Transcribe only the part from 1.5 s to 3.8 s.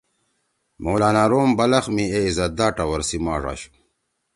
بلخ می اے عزتدا ٹوَر سی ماݜ آشُو۔